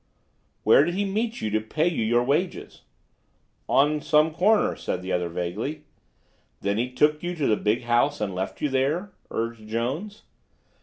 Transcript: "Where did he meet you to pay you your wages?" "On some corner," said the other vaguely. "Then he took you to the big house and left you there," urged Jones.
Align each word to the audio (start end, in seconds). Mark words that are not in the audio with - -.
"Where 0.63 0.83
did 0.83 0.95
he 0.95 1.05
meet 1.05 1.41
you 1.41 1.51
to 1.51 1.61
pay 1.61 1.87
you 1.87 2.03
your 2.03 2.23
wages?" 2.23 2.81
"On 3.69 4.01
some 4.01 4.33
corner," 4.33 4.75
said 4.75 5.03
the 5.03 5.11
other 5.11 5.29
vaguely. 5.29 5.83
"Then 6.61 6.79
he 6.79 6.89
took 6.91 7.21
you 7.21 7.35
to 7.35 7.45
the 7.45 7.55
big 7.55 7.83
house 7.83 8.19
and 8.19 8.33
left 8.33 8.61
you 8.61 8.69
there," 8.69 9.11
urged 9.29 9.67
Jones. 9.67 10.23